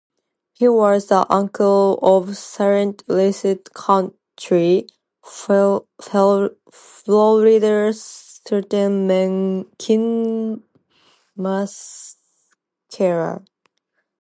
He 0.53 0.67
was 0.67 1.05
the 1.05 1.31
uncle 1.31 1.99
of 2.01 2.35
Saint 2.35 3.07
Lucie 3.07 3.59
County, 3.75 4.87
Florida 5.21 5.85
Sheriff 6.71 8.41
Ken 9.77 10.63
Mascara. 11.37 13.43